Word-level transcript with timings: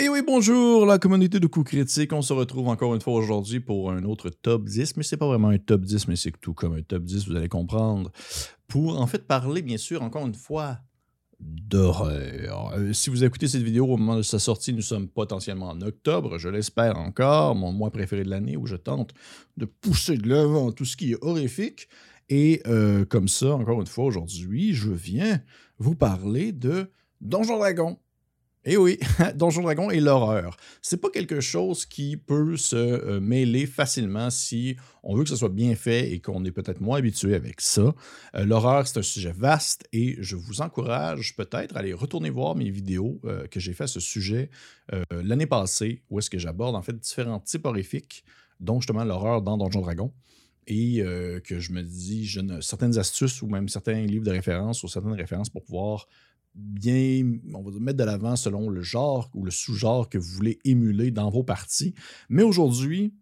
Et 0.00 0.08
oui, 0.08 0.20
bonjour 0.24 0.86
la 0.86 1.00
communauté 1.00 1.40
de 1.40 1.48
coups 1.48 1.70
critiques. 1.70 2.12
On 2.12 2.22
se 2.22 2.32
retrouve 2.32 2.68
encore 2.68 2.94
une 2.94 3.00
fois 3.00 3.14
aujourd'hui 3.14 3.58
pour 3.58 3.90
un 3.90 4.04
autre 4.04 4.30
top 4.30 4.64
10, 4.64 4.96
mais 4.96 5.02
c'est 5.02 5.16
pas 5.16 5.26
vraiment 5.26 5.48
un 5.48 5.58
top 5.58 5.80
10, 5.80 6.06
mais 6.06 6.14
c'est 6.14 6.30
tout 6.40 6.54
comme 6.54 6.74
un 6.74 6.82
top 6.82 7.02
10, 7.02 7.26
vous 7.26 7.34
allez 7.34 7.48
comprendre. 7.48 8.12
Pour 8.68 9.00
en 9.00 9.08
fait 9.08 9.26
parler, 9.26 9.60
bien 9.60 9.76
sûr, 9.76 10.04
encore 10.04 10.24
une 10.24 10.36
fois, 10.36 10.78
d'horreur. 11.40 12.74
Euh, 12.76 12.92
si 12.92 13.10
vous 13.10 13.24
écoutez 13.24 13.48
cette 13.48 13.64
vidéo 13.64 13.86
au 13.86 13.96
moment 13.96 14.14
de 14.14 14.22
sa 14.22 14.38
sortie, 14.38 14.72
nous 14.72 14.82
sommes 14.82 15.08
potentiellement 15.08 15.70
en 15.70 15.80
octobre, 15.80 16.38
je 16.38 16.48
l'espère 16.48 16.96
encore, 16.96 17.56
mon 17.56 17.72
mois 17.72 17.90
préféré 17.90 18.22
de 18.22 18.30
l'année 18.30 18.56
où 18.56 18.66
je 18.66 18.76
tente 18.76 19.14
de 19.56 19.64
pousser 19.64 20.16
de 20.16 20.28
l'avant 20.28 20.70
tout 20.70 20.84
ce 20.84 20.96
qui 20.96 21.10
est 21.10 21.18
horrifique. 21.22 21.88
Et 22.28 22.62
euh, 22.68 23.04
comme 23.04 23.26
ça, 23.26 23.52
encore 23.56 23.80
une 23.80 23.88
fois, 23.88 24.04
aujourd'hui, 24.04 24.74
je 24.74 24.90
viens 24.90 25.40
vous 25.78 25.96
parler 25.96 26.52
de 26.52 26.88
Donjon 27.20 27.58
Dragon. 27.58 27.98
Et 28.70 28.76
oui, 28.76 28.98
Donjon 29.34 29.62
Dragon 29.62 29.90
et 29.90 29.98
l'horreur. 29.98 30.54
C'est 30.82 30.98
pas 30.98 31.08
quelque 31.08 31.40
chose 31.40 31.86
qui 31.86 32.18
peut 32.18 32.58
se 32.58 32.76
euh, 32.76 33.18
mêler 33.18 33.64
facilement 33.64 34.28
si 34.28 34.76
on 35.02 35.16
veut 35.16 35.22
que 35.22 35.30
ce 35.30 35.36
soit 35.36 35.48
bien 35.48 35.74
fait 35.74 36.12
et 36.12 36.20
qu'on 36.20 36.44
est 36.44 36.50
peut-être 36.50 36.82
moins 36.82 36.98
habitué 36.98 37.34
avec 37.34 37.62
ça. 37.62 37.94
Euh, 38.34 38.44
l'horreur, 38.44 38.86
c'est 38.86 38.98
un 38.98 39.02
sujet 39.02 39.32
vaste 39.32 39.88
et 39.94 40.16
je 40.20 40.36
vous 40.36 40.60
encourage 40.60 41.34
peut-être 41.34 41.76
à 41.76 41.78
aller 41.78 41.94
retourner 41.94 42.28
voir 42.28 42.56
mes 42.56 42.68
vidéos 42.68 43.22
euh, 43.24 43.46
que 43.46 43.58
j'ai 43.58 43.72
fait 43.72 43.84
à 43.84 43.88
ce 43.88 44.00
sujet 44.00 44.50
l'année 45.10 45.46
passée, 45.46 46.02
où 46.08 46.18
est-ce 46.18 46.30
que 46.30 46.38
j'aborde 46.38 46.74
en 46.74 46.80
fait 46.80 46.94
différents 46.94 47.40
types 47.40 47.66
horrifiques, 47.66 48.24
dont 48.58 48.80
justement 48.80 49.04
l'horreur 49.04 49.42
dans 49.42 49.58
Donjon 49.58 49.82
Dragon 49.82 50.12
et 50.66 51.02
que 51.44 51.58
je 51.58 51.72
me 51.72 51.82
dis 51.82 52.26
je 52.26 52.40
ne, 52.40 52.62
certaines 52.62 52.96
astuces 52.98 53.42
ou 53.42 53.48
même 53.48 53.68
certains 53.68 54.00
livres 54.00 54.24
de 54.24 54.30
référence 54.30 54.82
ou 54.82 54.88
certaines 54.88 55.12
références 55.12 55.50
pour 55.50 55.62
pouvoir 55.62 56.08
bien, 56.54 57.38
on 57.54 57.62
va 57.62 57.70
mettre 57.78 57.98
de 57.98 58.04
l'avant 58.04 58.36
selon 58.36 58.68
le 58.68 58.82
genre 58.82 59.30
ou 59.34 59.44
le 59.44 59.50
sous-genre 59.50 60.08
que 60.08 60.18
vous 60.18 60.30
voulez 60.30 60.58
émuler 60.64 61.10
dans 61.10 61.30
vos 61.30 61.44
parties. 61.44 61.94
Mais 62.28 62.42
aujourd'hui, 62.42 63.14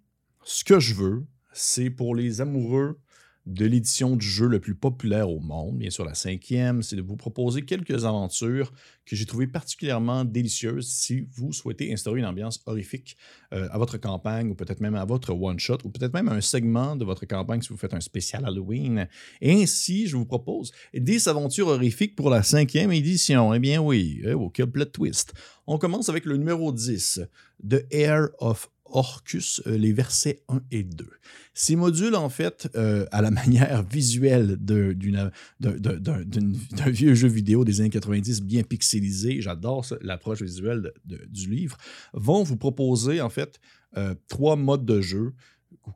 ce 0.44 0.64
que 0.64 0.80
je 0.80 0.94
veux, 0.94 1.26
c'est 1.52 1.90
pour 1.90 2.14
les 2.14 2.40
amoureux 2.40 2.98
de 3.46 3.64
l'édition 3.64 4.16
du 4.16 4.26
jeu 4.26 4.48
le 4.48 4.58
plus 4.58 4.74
populaire 4.74 5.30
au 5.30 5.38
monde, 5.38 5.78
bien 5.78 5.90
sûr 5.90 6.04
la 6.04 6.14
cinquième, 6.14 6.82
c'est 6.82 6.96
de 6.96 7.02
vous 7.02 7.16
proposer 7.16 7.64
quelques 7.64 8.04
aventures 8.04 8.72
que 9.04 9.14
j'ai 9.14 9.24
trouvées 9.24 9.46
particulièrement 9.46 10.24
délicieuses 10.24 10.88
si 10.88 11.28
vous 11.32 11.52
souhaitez 11.52 11.92
instaurer 11.92 12.18
une 12.18 12.26
ambiance 12.26 12.60
horrifique 12.66 13.16
euh, 13.52 13.68
à 13.70 13.78
votre 13.78 13.98
campagne 13.98 14.50
ou 14.50 14.56
peut-être 14.56 14.80
même 14.80 14.96
à 14.96 15.04
votre 15.04 15.32
one-shot 15.32 15.78
ou 15.84 15.90
peut-être 15.90 16.12
même 16.12 16.28
un 16.28 16.40
segment 16.40 16.96
de 16.96 17.04
votre 17.04 17.24
campagne 17.24 17.62
si 17.62 17.68
vous 17.68 17.76
faites 17.76 17.94
un 17.94 18.00
spécial 18.00 18.44
Halloween. 18.44 19.06
Et 19.40 19.62
ainsi, 19.62 20.08
je 20.08 20.16
vous 20.16 20.26
propose 20.26 20.72
des 20.92 21.28
aventures 21.28 21.68
horrifiques 21.68 22.16
pour 22.16 22.30
la 22.30 22.42
cinquième 22.42 22.90
édition. 22.90 23.54
Eh 23.54 23.60
bien 23.60 23.80
oui, 23.80 24.22
eh, 24.24 24.32
oh, 24.32 24.50
plot 24.50 24.86
twist. 24.86 25.34
On 25.68 25.78
commence 25.78 26.08
avec 26.08 26.24
le 26.24 26.36
numéro 26.36 26.72
10, 26.72 27.20
The 27.68 27.86
Air 27.92 28.28
of 28.38 28.68
Orcus, 28.96 29.60
euh, 29.66 29.76
les 29.76 29.92
versets 29.92 30.42
1 30.48 30.62
et 30.70 30.82
2. 30.82 31.06
Ces 31.52 31.76
modules, 31.76 32.14
en 32.14 32.30
fait, 32.30 32.68
euh, 32.76 33.04
à 33.12 33.20
la 33.20 33.30
manière 33.42 33.82
visuelle 33.82 34.56
d'un 34.56 35.30
vieux 36.86 37.14
jeu 37.14 37.28
vidéo 37.28 37.66
des 37.66 37.80
années 37.80 37.90
90 37.90 38.42
bien 38.42 38.62
pixelisé, 38.62 39.42
j'adore 39.42 39.84
l'approche 40.00 40.40
visuelle 40.40 40.92
du 41.04 41.50
livre, 41.50 41.76
vont 42.14 42.42
vous 42.42 42.56
proposer, 42.56 43.20
en 43.20 43.28
fait, 43.28 43.60
euh, 43.98 44.14
trois 44.28 44.56
modes 44.56 44.86
de 44.86 45.02
jeu 45.02 45.34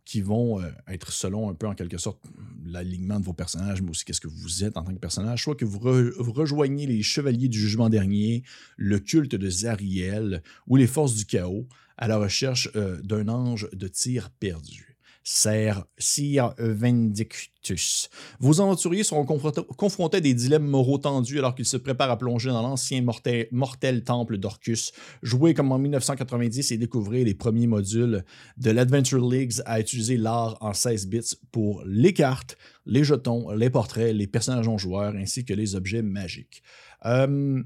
qui 0.04 0.20
vont 0.20 0.60
être 0.86 1.10
selon 1.10 1.48
un 1.48 1.54
peu 1.54 1.66
en 1.66 1.74
quelque 1.74 1.96
sorte 1.96 2.20
l'alignement 2.64 3.18
de 3.18 3.24
vos 3.24 3.32
personnages, 3.32 3.82
mais 3.82 3.90
aussi 3.90 4.04
qu'est-ce 4.04 4.20
que 4.20 4.28
vous 4.28 4.62
êtes 4.62 4.76
en 4.76 4.82
tant 4.82 4.92
que 4.92 4.98
personnage. 4.98 5.42
Soit 5.42 5.54
que 5.54 5.64
vous, 5.64 5.80
vous, 5.80 6.32
rejoignez 6.32 6.86
les 6.86 7.02
Chevaliers 7.02 7.48
du 7.48 7.58
Jugement 7.58 7.88
Dernier, 7.88 8.44
le 8.76 8.98
culte 8.98 9.34
de 9.34 9.50
Zariel 9.50 10.42
ou 10.66 10.76
les 10.76 10.86
Forces 10.86 11.14
du 11.14 11.24
Chaos 11.24 11.66
à 12.00 12.08
la 12.08 12.18
recherche 12.18 12.68
euh, 12.74 13.00
d'un 13.02 13.28
ange 13.28 13.68
de 13.72 13.86
tir 13.86 14.30
perdu. 14.30 14.90
Sir, 15.22 15.84
Sir 15.98 16.54
Vindictus. 16.58 18.08
Vos 18.40 18.60
aventuriers 18.60 19.04
seront 19.04 19.24
confrontés 19.24 20.16
à 20.16 20.20
des 20.20 20.32
dilemmes 20.32 20.66
moraux 20.66 20.98
tendus 20.98 21.38
alors 21.38 21.54
qu'ils 21.54 21.66
se 21.66 21.76
préparent 21.76 22.10
à 22.10 22.18
plonger 22.18 22.48
dans 22.48 22.62
l'ancien 22.62 23.02
mortel, 23.02 24.02
temple 24.02 24.38
d'Orcus. 24.38 24.92
Jouez 25.22 25.52
comme 25.52 25.72
en 25.72 25.78
1990 25.78 26.72
et 26.72 26.78
découvrez 26.78 27.22
les 27.22 27.34
premiers 27.34 27.66
modules 27.66 28.24
de 28.56 28.70
l'Adventure 28.70 29.28
Leagues 29.28 29.60
à 29.66 29.78
utiliser 29.78 30.16
l'art 30.16 30.56
en 30.62 30.72
16 30.72 31.06
bits 31.06 31.36
pour 31.52 31.82
les 31.84 32.14
cartes, 32.14 32.56
les 32.86 33.04
jetons, 33.04 33.50
les 33.50 33.68
portraits, 33.68 34.14
les 34.14 34.26
personnages 34.26 34.66
non 34.66 34.78
joueurs 34.78 35.14
ainsi 35.14 35.44
que 35.44 35.52
les 35.52 35.74
objets 35.74 36.02
magiques. 36.02 36.62
Euh, 37.04 37.62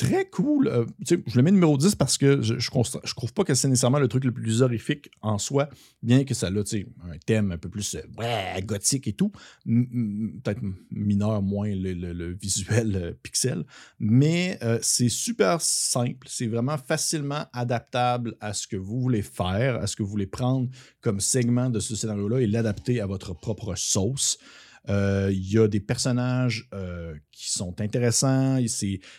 très 0.00 0.24
cool. 0.24 0.68
Euh, 0.68 0.86
je 1.06 1.36
le 1.36 1.42
mets 1.42 1.50
numéro 1.50 1.76
10 1.76 1.94
parce 1.94 2.16
que 2.16 2.40
je, 2.40 2.58
je, 2.58 2.70
trouve 2.70 3.32
pas 3.34 3.44
que 3.44 3.54
c'est 3.54 3.68
nécessairement 3.68 3.98
le 3.98 4.08
truc 4.08 4.24
le 4.24 4.32
plus 4.32 4.62
horrifique 4.62 5.10
en 5.20 5.38
soi, 5.38 5.68
bien 6.02 6.24
que 6.24 6.34
ça 6.34 6.46
a 6.46 6.50
un 6.50 7.18
thème 7.26 7.52
un 7.52 7.58
peu 7.58 7.68
plus 7.68 7.96
euh, 7.96 8.60
gothique 8.62 9.08
et 9.08 9.12
tout. 9.12 9.30
Peut-être 9.66 10.60
mineur, 10.90 11.42
moins 11.42 11.68
le, 11.68 12.32
visuel 12.32 12.96
euh, 12.96 13.12
pixel. 13.22 13.64
Mais 13.98 14.58
c'est 14.82 15.08
super 15.08 15.60
simple. 15.60 16.26
C'est 16.30 16.46
vraiment 16.46 16.78
facilement 16.78 17.44
adaptable 17.52 18.36
à 18.40 18.54
ce 18.54 18.66
que 18.66 18.76
vous 18.76 19.00
voulez 19.00 19.22
faire, 19.22 19.76
à 19.76 19.86
ce 19.86 19.96
que 19.96 20.02
vous 20.02 20.10
voulez 20.10 20.26
prendre 20.26 20.68
comme 21.00 21.20
segment 21.20 21.70
de 21.70 21.80
ce 21.80 21.94
scénario-là 21.94 22.40
et 22.40 22.46
l'adapter 22.46 23.00
à 23.00 23.06
votre 23.06 23.34
propre 23.34 23.74
sauce. 23.76 24.38
Euh, 24.88 25.30
il 25.32 25.52
y 25.52 25.58
a 25.58 25.68
des 25.68 25.80
personnages 25.80 26.68
euh, 26.72 27.14
qui 27.32 27.50
sont 27.50 27.80
intéressants. 27.80 28.58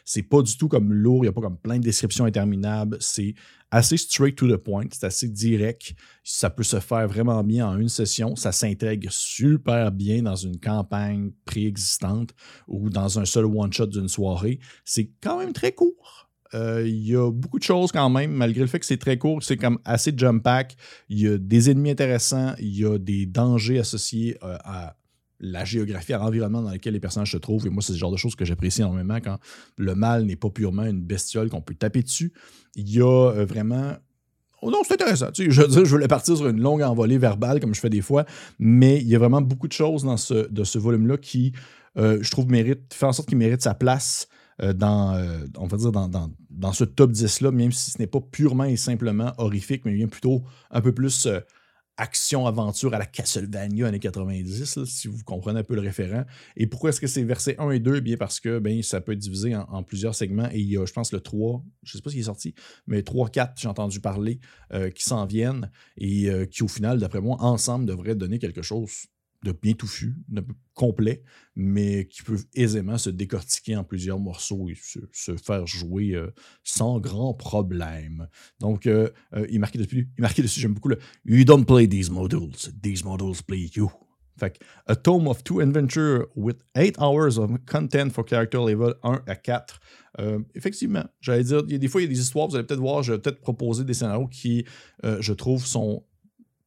C'est 0.06 0.24
pas 0.24 0.42
du 0.42 0.58
tout 0.58 0.68
comme 0.68 0.92
lourd. 0.92 1.20
Il 1.20 1.22
n'y 1.24 1.28
a 1.28 1.34
pas 1.34 1.42
comme 1.42 1.58
plein 1.58 1.78
de 1.78 1.84
descriptions 1.84 2.26
interminables. 2.26 2.98
C'est 3.00 3.36
assez 3.70 3.98
straight 3.98 4.36
to 4.36 4.48
the 4.48 4.58
point. 4.58 4.86
C'est 4.92 5.06
assez 5.06 5.28
direct. 5.28 5.94
Ça 6.24 6.50
peut 6.50 6.64
se 6.64 6.80
faire 6.80 7.08
vraiment 7.08 7.44
bien 7.44 7.68
en 7.68 7.78
une 7.78 7.90
session. 7.90 8.36
Ça 8.36 8.52
s'intègre 8.52 9.12
super 9.12 9.92
bien 9.92 10.24
dans 10.24 10.36
une 10.36 10.60
campagne 10.60 11.32
préexistante 11.46 12.32
ou 12.68 12.90
dans 12.90 13.20
un 13.20 13.26
seul 13.26 13.46
one-shot 13.46 13.88
d'une 13.88 14.10
soirée. 14.10 14.60
C'est 14.84 15.12
quand 15.22 15.40
même 15.40 15.54
très 15.54 15.74
court. 15.74 16.28
Euh, 16.54 16.86
il 16.86 17.08
y 17.08 17.16
a 17.16 17.32
beaucoup 17.32 17.60
de 17.60 17.64
choses 17.64 17.94
quand 17.94 18.10
même, 18.10 18.32
malgré 18.32 18.60
le 18.60 18.68
fait 18.68 18.80
que 18.80 18.86
c'est 18.86 18.98
très 18.98 19.18
court, 19.18 19.42
c'est 19.42 19.56
comme 19.56 19.80
assez 19.86 20.12
jump 20.14 20.44
pack. 20.44 20.76
Il 21.08 21.20
y 21.20 21.28
a 21.30 21.38
des 21.38 21.70
ennemis 21.70 21.92
intéressants, 21.92 22.56
il 22.60 22.78
y 22.78 22.86
a 22.86 22.98
des 22.98 23.26
dangers 23.26 23.80
associés 23.80 24.38
à, 24.42 24.98
la 25.42 25.66
géographie, 25.66 26.14
à 26.14 26.20
l'environnement 26.20 26.62
dans 26.62 26.72
lequel 26.72 26.94
les 26.94 27.00
personnages 27.00 27.32
se 27.32 27.38
trouvent. 27.38 27.66
Et 27.66 27.70
moi, 27.70 27.82
c'est 27.82 27.94
ce 27.94 27.98
genre 27.98 28.12
de 28.12 28.18
choses 28.18 28.36
que 28.36 28.46
j'apprécie 28.46 28.82
énormément 28.82 29.20
quand 29.20 29.38
le 29.78 29.96
mal 29.96 30.26
n'est 30.26 30.36
pas 30.36 30.50
purement 30.50 30.86
une 30.86 31.02
bestiole 31.02 31.50
qu'on 31.50 31.62
peut 31.62 31.74
taper 31.74 32.04
dessus. 32.04 32.32
Il 32.76 32.90
y 32.90 33.02
a 33.02 33.32
euh, 33.32 33.46
vraiment 33.46 33.96
Oh 34.64 34.70
non, 34.70 34.82
c'est 34.86 34.94
intéressant. 34.94 35.30
je 35.36 35.62
veux 35.62 35.68
dire, 35.68 35.86
je 35.86 35.90
voulais 35.90 36.08
partir 36.08 36.38
sur 36.38 36.48
une 36.48 36.62
longue 36.62 36.84
envolée 36.84 37.18
verbale, 37.18 37.60
comme 37.60 37.74
je 37.74 37.80
fais 37.80 37.90
des 37.90 38.02
fois, 38.02 38.26
mais 38.60 39.00
il 39.02 39.08
y 39.08 39.16
a 39.16 39.20
vraiment 39.20 39.42
beaucoup 39.42 39.68
de 39.68 39.74
choses 39.74 40.04
dans 40.04 40.18
ce, 40.18 40.78
volume-là 40.78 41.18
qui, 41.18 41.52
euh, 41.98 42.20
je 42.22 42.30
trouve, 42.30 42.48
mérite, 42.48 42.94
fait 42.94 43.08
en 43.08 43.12
sorte 43.12 43.28
qu'il 43.28 43.40
mérite 43.40 43.64
sa 43.64 43.74
place 43.74 44.28
euh, 44.62 44.72
dans, 44.72 45.20
dans 46.52 46.74
ce 46.74 46.84
top 46.84 47.12
10-là, 47.12 47.50
même 47.50 47.72
si 47.72 47.90
ce 47.90 47.98
n'est 47.98 48.06
pas 48.06 48.22
purement 48.22 48.66
et 48.66 48.78
simplement 48.78 49.34
horrifique, 49.40 49.82
mais 49.84 49.94
bien 49.94 50.08
plutôt 50.08 50.44
un 50.70 50.82
peu 50.82 50.92
plus 50.92 51.28
action-aventure 51.98 52.94
à 52.94 53.00
la 53.00 53.06
Castlevania 53.06 53.88
années 53.88 54.00
90, 54.00 54.86
si 54.86 55.08
vous 55.08 55.24
comprenez 55.24 55.60
un 55.60 55.64
peu 55.64 55.76
le 55.76 55.82
référent. 55.82 56.26
Et 56.56 56.68
pourquoi 56.68 56.90
est-ce 56.90 57.02
que 57.02 57.08
c'est 57.08 57.24
versé 57.24 57.56
1 57.60 57.72
et 57.72 57.80
2? 57.80 57.98
Eh 57.98 58.02
bien 58.02 58.18
parce 58.18 58.40
que 58.40 58.60
ben, 58.60 58.82
ça 58.82 59.02
peut 59.02 59.12
être 59.12 59.20
divisé 59.20 59.56
en, 59.56 59.84
plusieurs 59.84 60.16
segments 60.16 60.50
et 60.52 60.60
il 60.60 60.70
y 60.70 60.78
a, 60.78 60.86
je 60.86 60.94
pense, 60.94 61.12
le 61.12 61.20
3, 61.20 61.64
je 61.84 61.96
ne 61.96 62.00
sais 62.00 62.04
pas 62.04 62.10
s'il 62.10 62.20
est 62.20 62.24
sorti, 62.24 62.56
mais 62.88 63.04
3, 63.04 63.30
4, 63.30 63.60
j'ai 63.60 63.68
entendu 63.68 64.00
parler, 64.00 64.40
euh, 64.74 64.90
qui 64.90 65.04
s'en 65.04 65.26
viennent 65.26 65.70
et 65.98 66.30
euh, 66.30 66.46
qui, 66.46 66.64
au 66.64 66.68
final, 66.68 67.00
d'après 67.00 67.22
moi, 67.22 67.38
ensemble 67.40 67.86
devraient 67.86 68.16
donner 68.16 68.40
quelque 68.40 68.62
chose 68.62 69.08
de 69.44 69.52
bien 69.52 69.74
touffu, 69.74 70.16
de 70.28 70.44
complet, 70.74 71.24
mais 71.56 72.08
qui 72.08 72.22
peuvent 72.22 72.46
aisément 72.54 72.98
se 72.98 73.10
décortiquer 73.10 73.76
en 73.76 73.84
plusieurs 73.84 74.20
morceaux 74.20 74.70
et 74.70 74.78
se, 75.12 75.36
faire 75.36 75.66
jouer 75.66 76.16
euh, 76.16 76.32
sans 76.64 77.00
grand 77.00 77.34
problème. 77.34 78.28
Donc, 78.60 78.86
euh, 78.86 79.10
euh, 79.34 79.46
il 79.50 79.60
marquait 79.60 79.80
dessus, 79.80 80.10
il 80.18 80.22
marquait 80.22 80.42
dessus, 80.44 80.60
j'aime 80.60 80.74
beaucoup 80.74 80.90
le 80.90 81.00
You 81.26 81.44
don't 81.44 81.66
play 81.66 81.88
these 81.88 82.10
modules, 82.10 82.72
these 82.82 83.04
modules 83.04 83.42
play 83.44 83.70
you. 83.76 83.92
Fait 84.40 84.60
A 84.88 84.96
Tome 84.96 85.28
of 85.28 85.44
Two 85.44 85.60
Adventure 85.60 86.26
with 86.36 86.58
8 86.76 86.98
hours 87.00 87.38
of 87.38 87.52
content 87.66 88.12
for 88.12 88.26
character 88.26 88.58
level 88.60 88.96
1 89.04 89.24
à 89.28 89.36
4. 89.36 89.80
effectivement, 90.56 91.06
j'allais 91.20 91.44
dire, 91.44 91.64
il 91.68 91.74
y 91.74 91.76
a 91.76 91.78
des 91.78 91.88
fois, 91.88 92.02
il 92.02 92.06
y 92.06 92.08
a 92.08 92.10
des 92.10 92.20
histoires, 92.20 92.48
vous 92.48 92.56
allez 92.56 92.66
peut-être 92.66 92.80
voir, 92.80 93.04
je 93.04 93.14
vais 93.14 93.20
peut-être 93.20 93.42
proposer 93.42 93.84
des 93.84 93.94
scénarios 93.94 94.28
qui, 94.28 94.66
je 95.04 95.34
trouve, 95.34 95.66
sont 95.66 96.04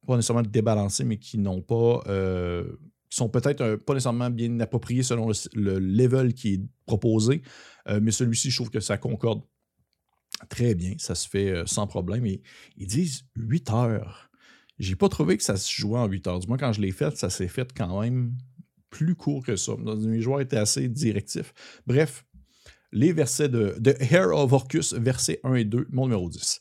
pas 0.05 0.15
nécessairement 0.15 0.43
débalancés, 0.43 1.03
mais 1.03 1.17
qui 1.17 1.37
n'ont 1.37 1.61
pas. 1.61 2.03
Euh, 2.07 2.77
sont 3.09 3.29
peut-être 3.29 3.75
pas 3.75 3.93
nécessairement 3.93 4.29
bien 4.29 4.59
appropriés 4.59 5.03
selon 5.03 5.31
le, 5.53 5.79
level 5.79 6.33
qui 6.33 6.55
est 6.55 6.61
proposé. 6.85 7.41
Euh, 7.87 7.99
mais 8.01 8.11
celui-ci, 8.11 8.51
je 8.51 8.57
trouve 8.57 8.69
que 8.69 8.79
ça 8.79 8.97
concorde 8.97 9.41
très 10.49 10.75
bien. 10.75 10.95
Ça 10.97 11.15
se 11.15 11.27
fait 11.29 11.49
euh, 11.49 11.65
sans 11.65 11.87
problème. 11.87 12.25
Et 12.25 12.41
ils 12.77 12.87
disent 12.87 13.25
8 13.35 13.69
heures. 13.71 14.29
J'ai 14.79 14.95
pas 14.95 15.07
trouvé 15.07 15.37
que 15.37 15.43
ça 15.43 15.55
se 15.55 15.73
jouait 15.73 15.99
en 15.99 16.07
8 16.07 16.27
heures. 16.27 16.39
Du 16.39 16.47
moins, 16.47 16.57
quand 16.57 16.73
je 16.73 16.81
l'ai 16.81 16.91
fait, 16.91 17.15
ça 17.15 17.29
s'est 17.29 17.47
fait 17.47 17.71
quand 17.73 18.01
même 18.01 18.35
plus 18.89 19.15
court 19.15 19.45
que 19.45 19.55
ça. 19.55 19.73
Mes 19.77 20.21
joueurs 20.21 20.41
étaient 20.41 20.57
assez 20.57 20.89
directifs. 20.89 21.53
Bref, 21.87 22.25
les 22.91 23.13
versets 23.13 23.49
de, 23.49 23.75
de 23.79 23.95
Hair 23.99 24.35
of 24.35 24.51
Orcus, 24.51 24.93
versets 24.93 25.39
1 25.43 25.53
et 25.55 25.65
2, 25.65 25.87
mon 25.91 26.05
numéro 26.07 26.29
10. 26.29 26.59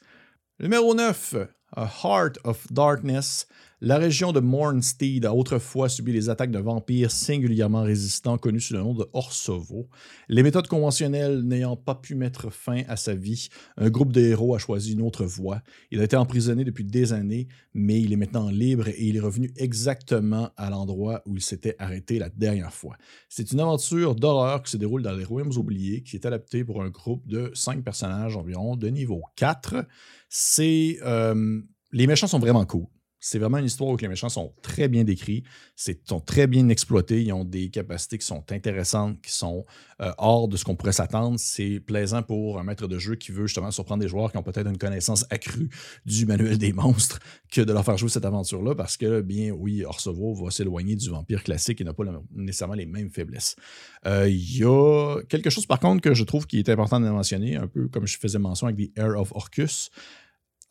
Numéro 0.60 0.94
9, 0.94 1.34
A 1.74 1.86
Heart 1.86 2.38
of 2.44 2.66
Darkness. 2.72 3.46
La 3.80 3.98
région 3.98 4.32
de 4.32 4.38
Mornstead 4.38 5.26
a 5.26 5.34
autrefois 5.34 5.88
subi 5.88 6.12
les 6.12 6.30
attaques 6.30 6.52
de 6.52 6.58
vampires 6.58 7.10
singulièrement 7.10 7.82
résistants 7.82 8.38
connus 8.38 8.60
sous 8.60 8.74
le 8.74 8.80
nom 8.80 8.94
de 8.94 9.06
Orsovo. 9.12 9.88
Les 10.28 10.44
méthodes 10.44 10.68
conventionnelles 10.68 11.40
n'ayant 11.40 11.76
pas 11.76 11.96
pu 11.96 12.14
mettre 12.14 12.50
fin 12.50 12.82
à 12.88 12.96
sa 12.96 13.14
vie, 13.14 13.48
un 13.76 13.90
groupe 13.90 14.12
de 14.12 14.20
héros 14.20 14.54
a 14.54 14.58
choisi 14.58 14.92
une 14.92 15.02
autre 15.02 15.24
voie. 15.24 15.60
Il 15.90 16.00
a 16.00 16.04
été 16.04 16.16
emprisonné 16.16 16.64
depuis 16.64 16.84
des 16.84 17.12
années, 17.12 17.48
mais 17.74 18.00
il 18.00 18.12
est 18.12 18.16
maintenant 18.16 18.48
libre 18.48 18.88
et 18.88 18.96
il 19.04 19.16
est 19.16 19.20
revenu 19.20 19.52
exactement 19.56 20.50
à 20.56 20.70
l'endroit 20.70 21.22
où 21.26 21.36
il 21.36 21.42
s'était 21.42 21.74
arrêté 21.80 22.20
la 22.20 22.28
dernière 22.28 22.72
fois. 22.72 22.96
C'est 23.28 23.50
une 23.50 23.60
aventure 23.60 24.14
d'horreur 24.14 24.62
qui 24.62 24.70
se 24.70 24.76
déroule 24.76 25.02
dans 25.02 25.12
les 25.12 25.24
Royaumes 25.24 25.56
oubliés, 25.56 26.02
qui 26.02 26.14
est 26.14 26.26
adaptée 26.26 26.64
pour 26.64 26.82
un 26.82 26.90
groupe 26.90 27.26
de 27.26 27.50
cinq 27.54 27.82
personnages 27.82 28.36
environ 28.36 28.76
de 28.76 28.88
niveau 28.88 29.22
4. 29.36 29.84
C'est... 30.28 30.98
Euh, 31.02 31.60
les 31.92 32.06
méchants 32.06 32.26
sont 32.26 32.40
vraiment 32.40 32.64
cool. 32.66 32.86
C'est 33.26 33.38
vraiment 33.38 33.56
une 33.56 33.64
histoire 33.64 33.88
où 33.88 33.96
les 33.96 34.06
méchants 34.06 34.28
sont 34.28 34.52
très 34.60 34.86
bien 34.86 35.02
décrits, 35.02 35.44
sont 35.76 36.20
très 36.20 36.46
bien 36.46 36.68
exploités, 36.68 37.22
ils 37.22 37.32
ont 37.32 37.42
des 37.42 37.70
capacités 37.70 38.18
qui 38.18 38.26
sont 38.26 38.44
intéressantes, 38.52 39.18
qui 39.22 39.32
sont 39.32 39.64
euh, 40.02 40.12
hors 40.18 40.46
de 40.46 40.58
ce 40.58 40.64
qu'on 40.64 40.76
pourrait 40.76 40.92
s'attendre. 40.92 41.38
C'est 41.38 41.80
plaisant 41.80 42.22
pour 42.22 42.58
un 42.58 42.64
maître 42.64 42.86
de 42.86 42.98
jeu 42.98 43.14
qui 43.14 43.32
veut 43.32 43.46
justement 43.46 43.70
surprendre 43.70 44.02
des 44.02 44.08
joueurs 44.08 44.30
qui 44.30 44.36
ont 44.36 44.42
peut-être 44.42 44.68
une 44.68 44.76
connaissance 44.76 45.24
accrue 45.30 45.70
du 46.04 46.26
manuel 46.26 46.58
des 46.58 46.74
monstres 46.74 47.18
que 47.50 47.62
de 47.62 47.72
leur 47.72 47.82
faire 47.82 47.96
jouer 47.96 48.10
cette 48.10 48.26
aventure-là 48.26 48.74
parce 48.74 48.98
que, 48.98 49.22
bien 49.22 49.52
oui, 49.52 49.86
Orsevo 49.86 50.34
va 50.34 50.50
s'éloigner 50.50 50.94
du 50.94 51.08
vampire 51.08 51.42
classique 51.42 51.80
et 51.80 51.84
n'a 51.84 51.94
pas 51.94 52.04
nécessairement 52.34 52.74
les 52.74 52.84
mêmes 52.84 53.08
faiblesses. 53.08 53.56
Euh, 54.04 54.28
il 54.28 54.58
y 54.58 54.64
a 54.64 55.22
quelque 55.30 55.48
chose 55.48 55.64
par 55.64 55.80
contre 55.80 56.02
que 56.02 56.12
je 56.12 56.24
trouve 56.24 56.46
qui 56.46 56.58
est 56.58 56.68
important 56.68 57.00
de 57.00 57.08
mentionner, 57.08 57.56
un 57.56 57.68
peu 57.68 57.88
comme 57.88 58.06
je 58.06 58.18
faisais 58.18 58.38
mention 58.38 58.66
avec 58.66 58.92
The 58.92 58.98
Air 58.98 59.18
of 59.18 59.32
Orcus. 59.32 59.90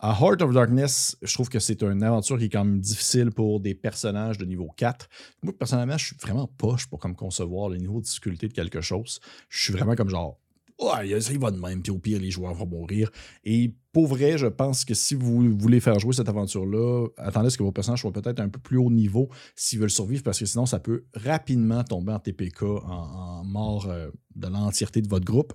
À 0.05 0.17
Heart 0.19 0.41
of 0.41 0.53
Darkness, 0.53 1.15
je 1.21 1.33
trouve 1.33 1.47
que 1.47 1.59
c'est 1.59 1.81
une 1.81 2.03
aventure 2.03 2.37
qui 2.37 2.43
est 2.43 2.49
quand 2.49 2.65
même 2.65 2.81
difficile 2.81 3.31
pour 3.31 3.61
des 3.61 3.73
personnages 3.73 4.37
de 4.37 4.43
niveau 4.43 4.67
4. 4.75 5.07
Moi, 5.43 5.53
personnellement, 5.57 5.97
je 5.97 6.07
suis 6.07 6.17
vraiment 6.17 6.45
poche 6.45 6.87
pour 6.87 6.99
comme 6.99 7.15
concevoir 7.15 7.69
le 7.69 7.77
niveau 7.77 8.01
de 8.01 8.03
difficulté 8.03 8.49
de 8.49 8.53
quelque 8.53 8.81
chose. 8.81 9.21
Je 9.47 9.63
suis 9.63 9.71
vraiment 9.71 9.95
comme 9.95 10.09
genre, 10.09 10.41
ouais, 10.81 11.07
il 11.07 11.39
va 11.39 11.51
de 11.51 11.57
même, 11.57 11.81
puis 11.81 11.93
au 11.93 11.99
pire, 11.99 12.19
les 12.19 12.31
joueurs 12.31 12.53
vont 12.53 12.65
mourir. 12.65 13.11
Et 13.45 13.73
pour 13.93 14.07
vrai, 14.07 14.37
je 14.37 14.47
pense 14.47 14.83
que 14.83 14.93
si 14.93 15.15
vous 15.15 15.57
voulez 15.57 15.79
faire 15.79 15.97
jouer 15.99 16.11
cette 16.11 16.27
aventure-là, 16.27 17.07
attendez 17.15 17.47
à 17.47 17.49
ce 17.49 17.57
que 17.57 17.63
vos 17.63 17.71
personnages 17.71 18.01
soient 18.01 18.11
peut-être 18.11 18.41
un 18.41 18.49
peu 18.49 18.59
plus 18.59 18.77
haut 18.77 18.91
niveau 18.91 19.29
s'ils 19.55 19.79
veulent 19.79 19.89
survivre, 19.89 20.21
parce 20.21 20.37
que 20.37 20.45
sinon, 20.45 20.65
ça 20.65 20.79
peut 20.79 21.05
rapidement 21.13 21.81
tomber 21.85 22.11
en 22.11 22.19
TPK, 22.19 22.63
en, 22.63 23.45
mort 23.45 23.87
euh, 23.87 24.09
de 24.35 24.49
l'entièreté 24.49 25.01
de 25.01 25.07
votre 25.07 25.23
groupe. 25.23 25.53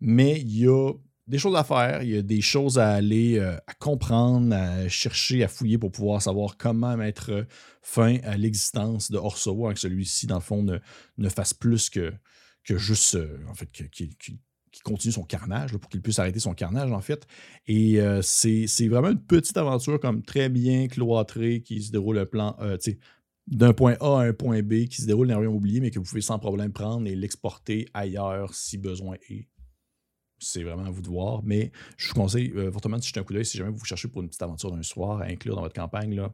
Mais 0.00 0.40
il 0.40 0.58
y 0.58 0.66
a 0.66 0.90
des 1.26 1.38
choses 1.38 1.56
à 1.56 1.64
faire, 1.64 2.02
il 2.02 2.10
y 2.10 2.16
a 2.18 2.22
des 2.22 2.42
choses 2.42 2.78
à 2.78 2.92
aller 2.92 3.38
euh, 3.38 3.56
à 3.66 3.74
comprendre, 3.74 4.54
à 4.54 4.88
chercher, 4.88 5.42
à 5.42 5.48
fouiller 5.48 5.78
pour 5.78 5.90
pouvoir 5.90 6.20
savoir 6.20 6.56
comment 6.58 6.96
mettre 6.96 7.32
euh, 7.32 7.44
fin 7.82 8.18
à 8.24 8.36
l'existence 8.36 9.10
de 9.10 9.16
Orso, 9.16 9.54
que 9.72 9.78
celui-ci, 9.78 10.26
dans 10.26 10.36
le 10.36 10.42
fond, 10.42 10.62
ne, 10.62 11.28
fasse 11.30 11.54
plus 11.54 11.88
que, 11.88 12.12
que 12.62 12.76
juste, 12.76 13.14
euh, 13.14 13.38
en 13.48 13.54
fait, 13.54 13.70
qu'il 13.72 14.10
continue 14.82 15.12
son 15.12 15.24
carnage, 15.24 15.76
pour 15.78 15.88
qu'il 15.88 16.02
puisse 16.02 16.18
arrêter 16.18 16.40
son 16.40 16.52
carnage, 16.52 16.92
en 16.92 17.00
fait. 17.00 17.26
Et 17.68 18.00
c'est 18.22 18.88
vraiment 18.88 19.10
une 19.10 19.22
petite 19.22 19.56
aventure 19.56 20.00
comme 20.00 20.22
très 20.22 20.48
bien 20.48 20.88
cloîtrée 20.88 21.62
qui 21.62 21.82
se 21.82 21.92
déroule 21.92 22.18
un 22.18 22.26
plan, 22.26 22.56
d'un 23.46 23.72
point 23.72 23.96
A 24.00 24.20
à 24.20 24.24
un 24.24 24.32
point 24.32 24.62
B, 24.62 24.86
qui 24.86 25.00
se 25.00 25.06
déroule 25.06 25.28
dans 25.28 25.38
rien 25.38 25.48
oublié, 25.48 25.80
mais 25.80 25.90
que 25.90 26.00
vous 26.00 26.04
pouvez 26.04 26.22
sans 26.22 26.40
problème 26.40 26.72
prendre 26.72 27.06
et 27.06 27.14
l'exporter 27.14 27.86
ailleurs 27.94 28.52
si 28.54 28.76
besoin 28.76 29.16
est 29.30 29.46
c'est 30.44 30.62
vraiment 30.62 30.84
à 30.84 30.90
vous 30.90 31.02
de 31.02 31.08
voir. 31.08 31.42
Mais 31.44 31.72
je 31.96 32.08
vous 32.08 32.14
conseille 32.14 32.52
euh, 32.56 32.70
fortement 32.70 32.98
de 32.98 33.02
jeter 33.02 33.20
un 33.20 33.24
coup 33.24 33.32
d'œil 33.32 33.44
si 33.44 33.58
jamais 33.58 33.70
vous 33.70 33.84
cherchez 33.84 34.08
pour 34.08 34.22
une 34.22 34.28
petite 34.28 34.42
aventure 34.42 34.70
d'un 34.70 34.82
soir 34.82 35.20
à 35.20 35.24
inclure 35.24 35.56
dans 35.56 35.62
votre 35.62 35.74
campagne. 35.74 36.14
Là, 36.14 36.32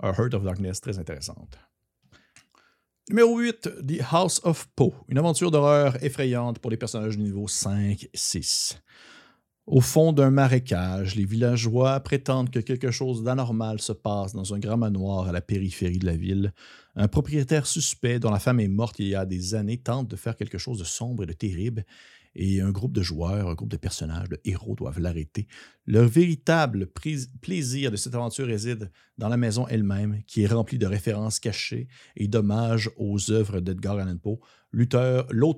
A 0.00 0.10
Heart 0.10 0.34
of 0.34 0.44
Darkness, 0.44 0.80
très 0.80 0.98
intéressante. 0.98 1.58
Numéro 3.10 3.38
8, 3.38 3.86
The 3.86 4.02
House 4.10 4.40
of 4.44 4.68
Poe. 4.76 4.92
Une 5.08 5.18
aventure 5.18 5.50
d'horreur 5.50 6.02
effrayante 6.04 6.58
pour 6.58 6.70
les 6.70 6.76
personnages 6.76 7.16
du 7.16 7.22
niveau 7.22 7.46
5-6. 7.46 8.76
Au 9.70 9.82
fond 9.82 10.14
d'un 10.14 10.30
marécage, 10.30 11.14
les 11.14 11.26
villageois 11.26 12.00
prétendent 12.00 12.48
que 12.48 12.58
quelque 12.58 12.90
chose 12.90 13.22
d'anormal 13.22 13.80
se 13.80 13.92
passe 13.92 14.32
dans 14.32 14.54
un 14.54 14.58
grand 14.58 14.78
manoir 14.78 15.28
à 15.28 15.32
la 15.32 15.42
périphérie 15.42 15.98
de 15.98 16.06
la 16.06 16.16
ville. 16.16 16.54
Un 16.96 17.06
propriétaire 17.06 17.66
suspect 17.66 18.18
dont 18.18 18.30
la 18.30 18.38
femme 18.38 18.60
est 18.60 18.68
morte 18.68 18.98
il 18.98 19.08
y 19.08 19.14
a 19.14 19.26
des 19.26 19.54
années 19.54 19.76
tente 19.76 20.08
de 20.08 20.16
faire 20.16 20.36
quelque 20.36 20.56
chose 20.56 20.78
de 20.78 20.84
sombre 20.84 21.24
et 21.24 21.26
de 21.26 21.34
terrible 21.34 21.84
et 22.34 22.62
un 22.62 22.70
groupe 22.70 22.92
de 22.92 23.02
joueurs, 23.02 23.50
un 23.50 23.54
groupe 23.54 23.68
de 23.68 23.76
personnages, 23.76 24.30
de 24.30 24.40
héros 24.46 24.74
doivent 24.74 25.00
l'arrêter. 25.00 25.46
Leur 25.86 26.08
véritable 26.08 26.86
plaisir 27.42 27.90
de 27.90 27.96
cette 27.96 28.14
aventure 28.14 28.46
réside 28.46 28.90
dans 29.18 29.28
la 29.28 29.36
maison 29.36 29.68
elle-même, 29.68 30.22
qui 30.26 30.44
est 30.44 30.46
remplie 30.46 30.78
de 30.78 30.86
références 30.86 31.40
cachées 31.40 31.88
et 32.16 32.26
d'hommages 32.26 32.90
aux 32.96 33.30
œuvres 33.30 33.60
d'Edgar 33.60 33.98
Allan 33.98 34.16
Poe. 34.16 34.38
L'auteur, 34.72 35.26
le 35.30 35.54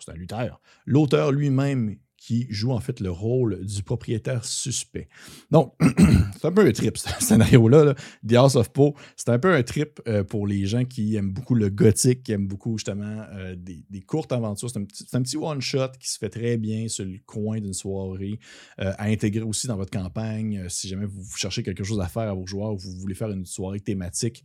c'est 0.00 0.10
un 0.10 0.14
lutteur, 0.14 0.60
l'auteur 0.86 1.32
lui-même 1.32 1.96
qui 2.24 2.46
joue 2.48 2.70
en 2.70 2.80
fait 2.80 3.00
le 3.00 3.10
rôle 3.10 3.66
du 3.66 3.82
propriétaire 3.82 4.46
suspect. 4.46 5.08
Donc, 5.50 5.74
c'est 6.40 6.46
un 6.46 6.52
peu 6.52 6.66
un 6.66 6.72
trip, 6.72 6.96
ce 6.96 7.06
scénario-là. 7.20 7.94
The 8.26 8.32
House 8.32 8.56
of 8.56 8.72
Poe, 8.72 8.94
c'est 9.14 9.28
un 9.28 9.38
peu 9.38 9.52
un 9.52 9.62
trip 9.62 10.00
euh, 10.08 10.24
pour 10.24 10.46
les 10.46 10.64
gens 10.64 10.86
qui 10.86 11.16
aiment 11.16 11.32
beaucoup 11.32 11.54
le 11.54 11.68
gothique, 11.68 12.22
qui 12.22 12.32
aiment 12.32 12.46
beaucoup 12.46 12.78
justement 12.78 13.26
euh, 13.34 13.54
des, 13.56 14.00
courtes 14.00 14.32
aventures. 14.32 14.70
C'est 14.70 14.78
un 15.14 15.22
petit, 15.22 15.36
one-shot 15.36 15.90
qui 16.00 16.08
se 16.08 16.16
fait 16.16 16.30
très 16.30 16.56
bien 16.56 16.88
sur 16.88 17.04
le 17.04 17.18
coin 17.26 17.60
d'une 17.60 17.74
soirée, 17.74 18.38
euh, 18.80 18.92
à 18.96 19.04
intégrer 19.04 19.42
aussi 19.42 19.66
dans 19.66 19.76
votre 19.76 19.90
campagne. 19.90 20.64
si 20.70 20.88
jamais 20.88 21.06
vous 21.06 21.36
cherchez 21.36 21.62
quelque 21.62 21.84
chose 21.84 22.00
à 22.00 22.08
faire 22.08 22.30
à 22.30 22.32
vos 22.32 22.46
joueurs 22.46 22.72
ou 22.72 22.78
vous 22.78 22.96
voulez 23.00 23.14
faire 23.14 23.30
une 23.30 23.44
soirée 23.44 23.80
thématique 23.80 24.44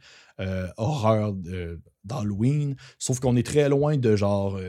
horreur 0.78 1.34
d'Halloween, 2.04 2.76
sauf 2.98 3.20
qu'on 3.20 3.36
est 3.36 3.46
très 3.46 3.70
loin 3.70 3.98
de 3.98 4.16
genre 4.16 4.60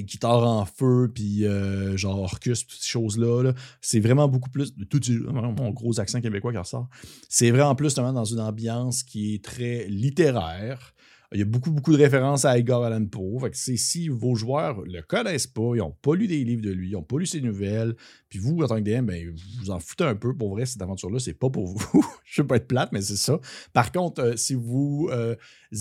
guitare 0.00 0.44
en 0.46 0.64
feu, 0.64 1.10
puis 1.14 1.44
genre 1.96 2.20
Orcus, 2.20 2.66
toutes 2.66 2.80
ces 2.80 2.88
choses-là. 2.88 3.52
c'est 3.80 4.00
vraiment 4.00 4.28
beaucoup 4.28 4.50
plus 4.50 4.76
de 4.76 4.84
tout 4.84 5.00
mon 5.30 5.70
gros 5.70 6.00
accent 6.00 6.20
québécois 6.20 6.52
qui 6.52 6.58
ressort. 6.58 6.88
C'est 7.28 7.50
vraiment 7.50 7.74
plus 7.74 7.94
dans 7.94 8.24
une 8.24 8.40
ambiance 8.40 9.02
qui 9.02 9.34
est 9.34 9.44
très 9.44 9.86
littéraire. 9.88 10.91
Il 11.34 11.38
y 11.38 11.42
a 11.42 11.46
beaucoup, 11.46 11.70
beaucoup 11.70 11.92
de 11.92 11.98
références 11.98 12.44
à 12.44 12.58
Edgar 12.58 12.82
Allan 12.82 13.06
Poe. 13.06 13.38
Fait 13.40 13.50
que 13.50 13.56
si 13.56 14.08
vos 14.08 14.34
joueurs 14.34 14.82
le 14.82 15.00
connaissent 15.02 15.46
pas, 15.46 15.74
ils 15.74 15.78
n'ont 15.78 15.96
pas 16.02 16.14
lu 16.14 16.26
des 16.26 16.44
livres 16.44 16.62
de 16.62 16.70
lui, 16.70 16.90
ils 16.90 16.92
n'ont 16.92 17.02
pas 17.02 17.18
lu 17.18 17.26
ses 17.26 17.40
nouvelles, 17.40 17.94
puis 18.28 18.38
vous, 18.38 18.62
en 18.62 18.66
tant 18.66 18.76
que 18.76 18.82
DM, 18.82 19.06
ben, 19.06 19.34
vous 19.60 19.70
en 19.70 19.78
foutez 19.78 20.04
un 20.04 20.14
peu. 20.14 20.34
Pour 20.34 20.50
vrai, 20.50 20.66
cette 20.66 20.82
aventure-là, 20.82 21.18
c'est 21.18 21.34
pas 21.34 21.50
pour 21.50 21.66
vous. 21.66 22.04
Je 22.24 22.42
veux 22.42 22.46
pas 22.46 22.56
être 22.56 22.68
plate, 22.68 22.90
mais 22.92 23.02
c'est 23.02 23.16
ça. 23.16 23.40
Par 23.72 23.92
contre, 23.92 24.22
euh, 24.22 24.36
si 24.36 24.54
vous 24.54 25.08
euh, 25.10 25.36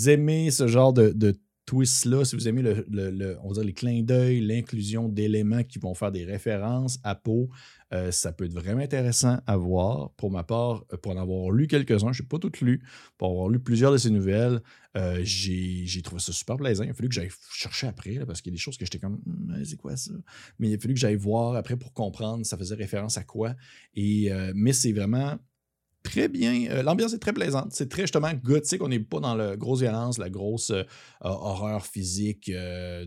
aimez 0.07 0.51
ce 0.51 0.67
genre 0.67 0.93
de 0.93 1.35
twist-là, 1.71 2.25
si 2.25 2.35
vous 2.35 2.49
aimez 2.49 2.63
le, 2.63 3.37
on 3.43 3.53
va 3.53 3.63
les 3.63 3.71
clins 3.71 4.03
d'œil, 4.03 4.41
l'inclusion 4.41 5.07
d'éléments 5.07 5.63
qui 5.63 5.79
vont 5.79 5.93
faire 5.93 6.11
des 6.11 6.25
références 6.25 6.99
à 7.01 7.15
Poe, 7.15 7.47
euh, 7.93 8.11
ça 8.11 8.33
peut 8.33 8.43
être 8.43 8.53
vraiment 8.53 8.81
intéressant 8.81 9.39
à 9.47 9.55
voir. 9.55 10.11
Pour 10.17 10.31
ma 10.31 10.43
part, 10.43 10.83
euh, 10.91 10.97
pour 10.97 11.13
en 11.13 11.17
avoir 11.17 11.49
lu 11.49 11.67
quelques-uns, 11.67 12.11
je 12.11 12.23
n'ai 12.23 12.27
pas 12.27 12.39
toutes 12.39 12.59
lu, 12.59 12.83
pour 13.17 13.29
avoir 13.29 13.47
lu 13.47 13.57
plusieurs 13.57 13.93
de 13.93 13.97
ces 13.97 14.09
nouvelles, 14.09 14.61
euh, 14.97 15.21
j'ai 15.23 16.01
trouvé 16.03 16.19
ça 16.19 16.33
super 16.33 16.57
plaisant. 16.57 16.83
Il 16.83 16.89
a 16.89 16.93
fallu 16.93 17.07
que 17.07 17.15
j'aille 17.15 17.31
chercher 17.53 17.87
après, 17.87 18.19
parce 18.25 18.41
qu'il 18.41 18.51
y 18.51 18.53
a 18.53 18.57
des 18.57 18.61
choses 18.61 18.77
que 18.77 18.83
j'étais 18.83 18.99
comme, 18.99 19.21
hum, 19.25 19.63
c'est 19.63 19.77
quoi 19.77 19.95
ça? 19.95 20.11
Mais 20.59 20.71
il 20.71 20.75
a 20.75 20.77
fallu 20.77 20.93
que 20.93 20.99
j'aille 20.99 21.15
voir 21.15 21.55
après 21.55 21.77
pour 21.77 21.93
comprendre 21.93 22.45
ça 22.45 22.57
faisait 22.57 22.75
référence 22.75 23.17
à 23.17 23.23
quoi. 23.23 23.55
Et, 23.95 24.29
mais 24.55 24.73
c'est 24.73 24.91
vraiment 24.91 25.37
très 26.03 26.27
bien. 26.27 26.67
Euh, 26.69 26.83
l'ambiance 26.83 27.13
est 27.13 27.19
très 27.19 27.33
plaisante. 27.33 27.67
C'est 27.71 27.89
très 27.89 28.03
justement 28.03 28.31
gothique. 28.33 28.81
On 28.81 28.87
n'est 28.87 28.99
pas 28.99 29.19
dans 29.19 29.35
la 29.35 29.55
grosse 29.55 29.81
violence, 29.81 30.17
la 30.17 30.29
grosse 30.29 30.71
euh, 30.71 30.83
horreur 31.21 31.85
physique 31.85 32.49
euh, 32.49 33.05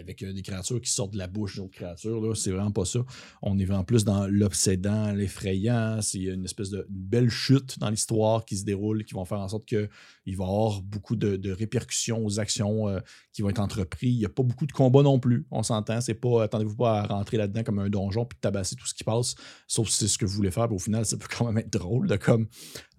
avec 0.00 0.24
des 0.24 0.42
créatures 0.42 0.80
qui 0.80 0.90
sortent 0.90 1.12
de 1.12 1.18
la 1.18 1.26
bouche 1.26 1.56
d'autres 1.56 1.74
créatures. 1.74 2.36
C'est 2.36 2.50
vraiment 2.50 2.70
pas 2.70 2.84
ça. 2.84 3.00
On 3.42 3.58
est 3.58 3.64
vraiment 3.64 3.84
plus 3.84 4.04
dans 4.04 4.26
l'obsédant, 4.26 5.12
l'effrayant. 5.12 6.00
C'est 6.02 6.20
une 6.20 6.44
espèce 6.44 6.70
de 6.70 6.86
belle 6.88 7.30
chute 7.30 7.78
dans 7.78 7.90
l'histoire 7.90 8.44
qui 8.44 8.56
se 8.56 8.64
déroule, 8.64 9.04
qui 9.04 9.14
vont 9.14 9.24
faire 9.24 9.40
en 9.40 9.48
sorte 9.48 9.66
qu'il 9.66 9.88
va 10.36 10.44
y 10.44 10.48
avoir 10.48 10.82
beaucoup 10.82 11.16
de, 11.16 11.50
répercussions 11.50 12.24
aux 12.24 12.40
actions 12.40 12.86
qui 13.32 13.42
vont 13.42 13.50
être 13.50 13.60
entreprises. 13.60 14.14
Il 14.14 14.18
n'y 14.18 14.24
a 14.24 14.30
pas 14.30 14.42
beaucoup 14.42 14.66
de 14.66 14.72
combats 14.72 15.02
non 15.02 15.18
plus. 15.18 15.46
On 15.50 15.62
s'entend. 15.62 16.00
C'est 16.00 16.14
pas 16.14 16.44
attendez-vous 16.44 16.76
pas 16.76 17.00
à 17.00 17.06
rentrer 17.06 17.36
là-dedans 17.36 17.62
comme 17.62 17.78
un 17.78 17.88
donjon 17.88 18.24
puis 18.24 18.38
tabasser 18.40 18.76
tout 18.76 18.86
ce 18.86 18.94
qui 18.94 19.04
passe, 19.04 19.34
sauf 19.66 19.88
si 19.88 19.98
c'est 19.98 20.08
ce 20.08 20.18
que 20.18 20.24
vous 20.24 20.34
voulez 20.34 20.50
faire. 20.50 20.70
au 20.72 20.78
final, 20.78 21.06
ça 21.06 21.16
peut 21.16 21.28
quand 21.30 21.46
même 21.46 21.58
être 21.58 21.72
drôle 21.72 22.05
de 22.06 22.16
comme 22.16 22.46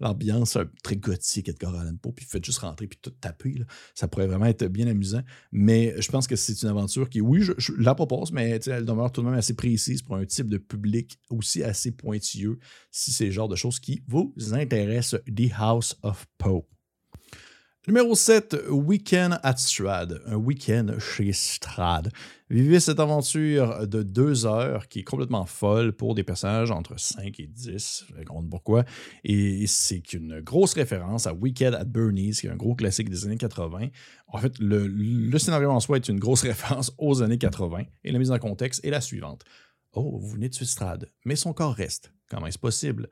l'ambiance 0.00 0.58
très 0.82 0.96
gothique 0.96 1.48
Edgar 1.48 1.74
Allan 1.74 1.96
Poe, 2.00 2.12
puis 2.12 2.24
faites 2.24 2.44
juste 2.44 2.58
rentrer 2.58 2.86
puis 2.86 2.98
tout 3.00 3.10
taper. 3.10 3.62
Ça 3.94 4.08
pourrait 4.08 4.26
vraiment 4.26 4.46
être 4.46 4.66
bien 4.66 4.86
amusant. 4.86 5.22
Mais 5.52 5.94
je 6.00 6.10
pense 6.10 6.26
que 6.26 6.36
c'est 6.36 6.62
une 6.62 6.68
aventure 6.68 7.08
qui, 7.08 7.20
oui, 7.20 7.42
je, 7.42 7.72
la 7.78 7.94
propose, 7.94 8.32
mais 8.32 8.60
elle 8.66 8.84
demeure 8.84 9.12
tout 9.12 9.22
de 9.22 9.26
même 9.26 9.38
assez 9.38 9.54
précise 9.54 10.02
pour 10.02 10.16
un 10.16 10.24
type 10.24 10.48
de 10.48 10.58
public 10.58 11.18
aussi 11.30 11.62
assez 11.62 11.90
pointilleux, 11.90 12.58
si 12.90 13.12
c'est 13.12 13.26
le 13.26 13.30
genre 13.30 13.48
de 13.48 13.56
choses 13.56 13.80
qui 13.80 14.02
vous 14.06 14.34
intéressent. 14.52 15.20
The 15.26 15.50
House 15.56 15.96
of 16.02 16.26
Poe. 16.38 16.77
Numéro 17.88 18.14
7, 18.14 18.64
Weekend 18.68 19.40
at 19.42 19.56
Strad, 19.56 20.20
un 20.26 20.36
week-end 20.36 20.88
chez 20.98 21.32
Strad. 21.32 22.12
Vivez 22.50 22.80
cette 22.80 23.00
aventure 23.00 23.88
de 23.88 24.02
deux 24.02 24.44
heures 24.44 24.88
qui 24.88 24.98
est 24.98 25.04
complètement 25.04 25.46
folle 25.46 25.94
pour 25.94 26.14
des 26.14 26.22
personnages 26.22 26.70
entre 26.70 27.00
5 27.00 27.40
et 27.40 27.46
10, 27.46 28.04
je 28.10 28.14
raconte 28.14 28.50
pourquoi. 28.50 28.84
Et 29.24 29.66
c'est 29.66 30.12
une 30.12 30.40
grosse 30.40 30.74
référence 30.74 31.26
à 31.26 31.32
Weekend 31.32 31.74
at 31.76 31.84
Bernie's, 31.84 32.42
qui 32.42 32.48
est 32.48 32.50
un 32.50 32.56
gros 32.56 32.74
classique 32.74 33.08
des 33.08 33.24
années 33.24 33.38
80. 33.38 33.88
En 34.26 34.36
fait, 34.36 34.58
le, 34.58 34.86
le 34.86 35.38
scénario 35.38 35.70
en 35.70 35.80
soi 35.80 35.96
est 35.96 36.10
une 36.10 36.20
grosse 36.20 36.42
référence 36.46 36.92
aux 36.98 37.22
années 37.22 37.38
80 37.38 37.84
et 38.04 38.12
la 38.12 38.18
mise 38.18 38.32
en 38.32 38.38
contexte 38.38 38.84
est 38.84 38.90
la 38.90 39.00
suivante. 39.00 39.44
Oh, 39.94 40.18
vous 40.20 40.28
venez 40.28 40.50
de 40.50 40.54
Strad, 40.54 41.10
mais 41.24 41.36
son 41.36 41.54
corps 41.54 41.74
reste. 41.74 42.12
Comment 42.28 42.48
est-ce 42.48 42.58
possible? 42.58 43.08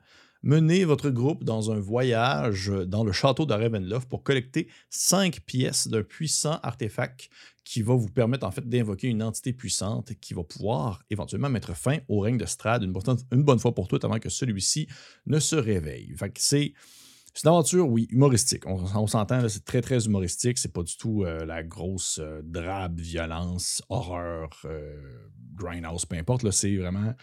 Menez 0.47 0.85
votre 0.85 1.09
groupe 1.09 1.43
dans 1.43 1.73
un 1.73 1.79
voyage 1.81 2.71
dans 2.87 3.03
le 3.03 3.11
château 3.11 3.45
de 3.45 3.53
Ravenloft 3.53 4.07
pour 4.07 4.23
collecter 4.23 4.69
cinq 4.89 5.41
pièces 5.41 5.89
d'un 5.89 6.03
puissant 6.03 6.57
artefact 6.63 7.29
qui 7.65 7.81
va 7.81 7.95
vous 7.95 8.07
permettre 8.07 8.47
en 8.47 8.51
fait 8.51 8.65
d'invoquer 8.65 9.09
une 9.09 9.21
entité 9.21 9.51
puissante 9.51 10.13
qui 10.21 10.33
va 10.33 10.45
pouvoir 10.45 11.03
éventuellement 11.09 11.49
mettre 11.49 11.75
fin 11.75 11.97
au 12.07 12.21
règne 12.21 12.37
de 12.37 12.45
Strad 12.45 12.81
une, 12.81 12.93
bonne 13.43 13.59
fois 13.59 13.75
pour 13.75 13.89
toutes 13.89 14.05
avant 14.05 14.19
que 14.19 14.29
celui-ci 14.29 14.87
ne 15.25 15.37
se 15.37 15.57
réveille. 15.57 16.15
c'est 16.37 16.71
une 17.43 17.49
aventure, 17.49 17.89
oui, 17.89 18.07
humoristique. 18.09 18.65
On, 18.67 19.05
s'entend, 19.05 19.49
c'est 19.49 19.65
très, 19.65 19.81
très 19.81 20.05
humoristique. 20.05 20.59
C'est 20.59 20.71
pas 20.71 20.83
du 20.83 20.95
tout 20.95 21.25
euh, 21.25 21.45
la 21.45 21.61
grosse 21.61 22.19
euh, 22.23 22.41
drabe, 22.41 22.97
violence, 23.01 23.83
horreur, 23.89 24.49
euh, 24.63 24.95
grindhouse, 25.55 26.05
peu 26.05 26.15
importe. 26.15 26.49
C'est 26.51 26.77
vraiment 26.77 27.13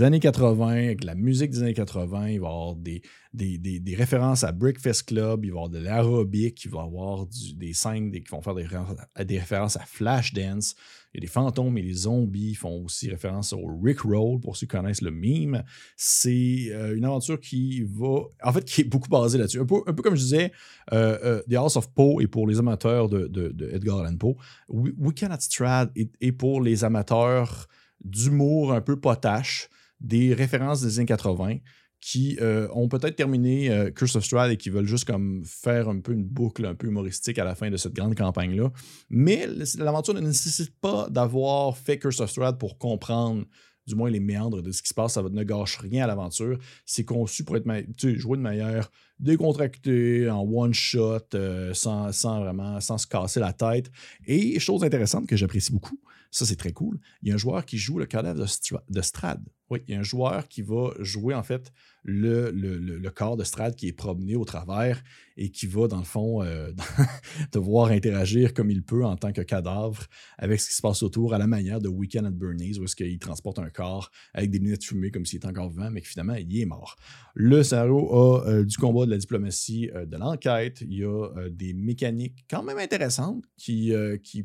années 0.00 0.20
80, 0.20 0.68
avec 0.68 1.04
la 1.04 1.14
musique 1.14 1.50
des 1.50 1.62
années 1.62 1.74
80, 1.74 2.28
il 2.28 2.40
va 2.40 2.46
y 2.46 2.50
avoir 2.50 2.74
des, 2.74 3.02
des, 3.32 3.94
références 3.94 4.44
à 4.44 4.52
Breakfast 4.52 5.06
Club, 5.06 5.44
il 5.44 5.50
va 5.50 5.54
y 5.54 5.58
avoir 5.58 5.68
de 5.68 5.78
l'aérobic, 5.78 6.64
il 6.64 6.70
va 6.70 6.80
y 6.80 6.82
avoir 6.82 7.26
des 7.56 7.72
scènes 7.72 8.10
qui 8.10 8.20
vont 8.30 8.42
faire 8.42 8.54
des 8.54 8.62
références, 8.62 8.96
à, 9.14 9.24
des 9.24 9.38
références 9.38 9.76
à 9.76 9.84
Flashdance. 9.84 10.74
Il 11.14 11.18
y 11.18 11.18
a 11.18 11.20
des 11.22 11.32
fantômes 11.32 11.78
et 11.78 11.82
les 11.82 11.94
zombies 11.94 12.54
font 12.54 12.84
aussi 12.84 13.08
référence 13.08 13.52
au 13.52 13.64
Rick 13.82 14.00
Roll, 14.00 14.40
pour 14.40 14.56
ceux 14.56 14.66
qui 14.66 14.76
connaissent 14.76 15.02
le 15.02 15.10
meme. 15.10 15.62
C'est 15.96 16.68
euh, 16.70 16.96
une 16.96 17.04
aventure 17.04 17.40
qui 17.40 17.82
va, 17.82 18.20
en 18.42 18.52
fait, 18.52 18.64
qui 18.64 18.82
est 18.82 18.84
beaucoup 18.84 19.08
basée 19.08 19.38
là-dessus. 19.38 19.60
Un 19.60 19.66
peu, 19.66 19.76
un 19.86 19.94
peu 19.94 20.02
comme 20.02 20.16
je 20.16 20.22
disais, 20.22 20.52
euh, 20.92 21.18
euh, 21.24 21.42
The 21.50 21.54
House 21.54 21.76
of 21.76 21.92
Poe 21.94 22.20
et 22.20 22.26
pour 22.26 22.46
les 22.46 22.58
amateurs 22.58 23.08
de, 23.08 23.28
Edgar 23.72 24.00
Allan 24.00 24.16
Poe. 24.16 24.36
We, 24.68 25.14
Cannot 25.14 25.40
Strad 25.40 25.90
et 25.94 26.32
pour 26.32 26.60
les 26.60 26.84
amateurs 26.84 27.68
d'humour 28.04 28.72
un 28.72 28.80
peu 28.80 29.00
potache, 29.00 29.68
des 30.00 30.34
références 30.34 30.80
des 30.80 30.98
années 30.98 31.06
80 31.06 31.58
qui 32.00 32.38
euh, 32.40 32.68
ont 32.72 32.88
peut-être 32.88 33.16
terminé 33.16 33.70
euh, 33.70 33.90
Curse 33.90 34.16
of 34.16 34.24
Strahd 34.24 34.52
et 34.52 34.56
qui 34.56 34.70
veulent 34.70 34.86
juste 34.86 35.04
comme 35.04 35.42
faire 35.44 35.88
un 35.88 36.00
peu 36.00 36.12
une 36.12 36.24
boucle 36.24 36.64
un 36.64 36.74
peu 36.74 36.86
humoristique 36.86 37.38
à 37.38 37.44
la 37.44 37.54
fin 37.54 37.70
de 37.70 37.76
cette 37.76 37.94
grande 37.94 38.14
campagne-là. 38.14 38.70
Mais 39.10 39.48
l'aventure 39.78 40.14
ne 40.14 40.20
nécessite 40.20 40.78
pas 40.80 41.08
d'avoir 41.10 41.76
fait 41.76 41.98
Curse 41.98 42.20
of 42.20 42.30
Strahd 42.30 42.58
pour 42.58 42.78
comprendre 42.78 43.44
du 43.88 43.94
moins 43.94 44.10
les 44.10 44.20
méandres 44.20 44.62
de 44.62 44.70
ce 44.70 44.82
qui 44.82 44.88
se 44.88 44.94
passe, 44.94 45.14
ça 45.14 45.22
ne 45.22 45.42
gâche 45.42 45.78
rien 45.78 46.04
à 46.04 46.06
l'aventure. 46.06 46.58
C'est 46.86 47.04
conçu 47.04 47.42
pour 47.42 47.56
être 47.56 47.66
joué 48.00 48.36
de 48.36 48.42
manière 48.42 48.90
décontractée, 49.18 50.30
en 50.30 50.42
one-shot, 50.42 51.34
euh, 51.34 51.74
sans, 51.74 52.12
sans, 52.12 52.40
vraiment, 52.40 52.80
sans 52.80 52.98
se 52.98 53.06
casser 53.06 53.40
la 53.40 53.52
tête. 53.52 53.90
Et 54.26 54.60
chose 54.60 54.84
intéressante 54.84 55.26
que 55.26 55.36
j'apprécie 55.36 55.72
beaucoup, 55.72 55.98
ça, 56.30 56.44
c'est 56.44 56.56
très 56.56 56.72
cool. 56.72 57.00
Il 57.22 57.28
y 57.28 57.32
a 57.32 57.34
un 57.34 57.38
joueur 57.38 57.64
qui 57.64 57.78
joue 57.78 57.98
le 57.98 58.06
cadavre 58.06 58.44
de, 58.88 59.00
Strad. 59.02 59.42
Oui, 59.70 59.80
il 59.86 59.94
y 59.94 59.96
a 59.96 60.00
un 60.00 60.02
joueur 60.02 60.48
qui 60.48 60.62
va 60.62 60.92
jouer 60.98 61.34
en 61.34 61.42
fait 61.42 61.72
le, 62.04 63.10
corps 63.10 63.36
de 63.36 63.44
Strad 63.44 63.74
qui 63.74 63.88
est 63.88 63.92
promené 63.92 64.34
au 64.34 64.44
travers 64.44 65.02
et 65.36 65.50
qui 65.50 65.66
va, 65.66 65.88
dans 65.88 65.98
le 65.98 66.04
fond, 66.04 66.42
euh, 66.42 66.70
devoir 67.52 67.90
interagir 67.90 68.54
comme 68.54 68.70
il 68.70 68.82
peut 68.82 69.04
en 69.04 69.16
tant 69.16 69.32
que 69.32 69.42
cadavre 69.42 70.04
avec 70.38 70.60
ce 70.60 70.68
qui 70.68 70.74
se 70.74 70.82
passe 70.82 71.02
autour 71.02 71.34
à 71.34 71.38
la 71.38 71.46
manière 71.46 71.80
de 71.80 71.88
Weekend 71.88 72.26
at 72.26 72.30
Bernie's 72.30 72.78
où 72.78 72.84
est-ce 72.84 72.96
qu'il 72.96 73.18
transporte 73.18 73.58
un 73.58 73.68
corps 73.70 74.10
avec 74.32 74.50
des 74.50 74.58
lunettes 74.58 74.84
fumées 74.84 75.10
comme 75.10 75.26
s'il 75.26 75.36
était 75.38 75.48
encore 75.48 75.68
vivant, 75.68 75.90
mais 75.90 76.00
que 76.00 76.08
finalement, 76.08 76.34
il 76.34 76.60
est 76.60 76.64
mort. 76.64 76.96
Le 77.34 77.62
scénario 77.62 78.12
a 78.12 78.48
euh, 78.48 78.64
du 78.64 78.76
combat, 78.78 79.04
de 79.04 79.10
la 79.10 79.18
diplomatie, 79.18 79.90
euh, 79.94 80.06
de 80.06 80.16
l'enquête. 80.16 80.80
Il 80.80 80.94
y 80.94 81.04
a 81.04 81.28
des 81.50 81.74
mécaniques 81.74 82.44
quand 82.50 82.62
même 82.62 82.78
intéressantes 82.78 83.44
qui 83.56 83.92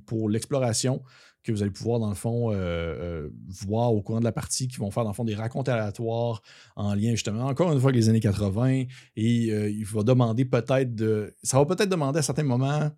pour 0.06 0.30
l'exploration, 0.30 1.02
que 1.44 1.52
vous 1.52 1.62
allez 1.62 1.72
pouvoir, 1.72 2.00
dans 2.00 2.10
le 2.10 2.16
fond, 2.16 2.52
euh, 2.52 2.56
euh, 2.56 3.30
voir 3.48 3.94
au 3.94 4.02
courant 4.02 4.20
de 4.20 4.24
la 4.24 4.32
partie, 4.32 4.68
qui 4.68 4.78
vont 4.78 4.92
faire, 4.92 5.04
dans 5.04 5.10
le 5.10 5.16
fond, 5.16 5.26
des 5.26 5.36
racontes 5.36 5.70
aléatoires 5.70 6.42
en 6.76 6.94
lien, 6.96 7.12
justement, 7.12 7.46
encore 7.46 7.72
une 7.72 7.80
fois, 7.80 7.90
avec 7.90 8.02
les 8.02 8.10
années 8.10 8.20
80. 8.20 8.86
Et 9.16 9.52
euh, 9.52 9.70
il 9.70 9.86
va 9.86 10.04
demander 10.04 10.46
peut-être 10.46 10.96
de. 10.96 11.36
Ça 11.44 11.58
va 11.58 11.66
peut-être 11.66 11.90
demander 11.90 12.20
à 12.20 12.22
certains 12.22 12.44
moments 12.44 12.92